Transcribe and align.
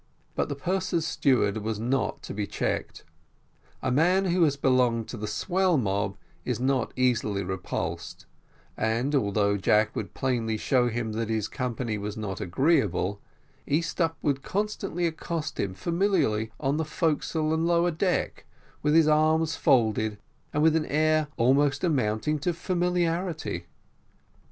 But 0.33 0.49
the 0.49 0.55
purser's 0.55 1.05
steward 1.05 1.57
was 1.59 1.79
not 1.79 2.23
to 2.23 2.33
be 2.33 2.47
checked 2.47 3.03
a 3.83 3.91
man 3.91 4.25
who 4.25 4.41
has 4.45 4.57
belonged 4.57 5.07
to 5.09 5.15
the 5.17 5.27
swell 5.27 5.77
mob 5.77 6.17
is 6.43 6.59
not 6.59 6.91
easily 6.95 7.43
repulsed; 7.43 8.25
and 8.75 9.13
although 9.13 9.57
Jack 9.57 9.95
would 9.95 10.15
plainly 10.15 10.57
show 10.57 10.89
him 10.89 11.11
that 11.13 11.29
his 11.29 11.47
company 11.47 11.99
was 11.99 12.17
not 12.17 12.41
agreeable, 12.41 13.21
Easthupp 13.67 14.15
would 14.23 14.41
constantly 14.41 15.05
accost 15.05 15.59
him 15.59 15.75
familiarly 15.75 16.51
on 16.59 16.77
the 16.77 16.83
forecastle 16.85 17.53
and 17.53 17.67
lower 17.67 17.91
deck, 17.91 18.45
with 18.81 18.95
his 18.95 19.07
arms 19.07 19.55
folded, 19.55 20.17
and 20.51 20.63
with 20.63 20.75
an 20.75 20.87
air 20.87 21.27
almost 21.37 21.83
amounting 21.83 22.39
to 22.39 22.55
superiority. 22.55 23.67